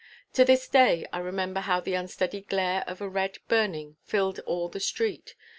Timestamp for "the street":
4.67-5.35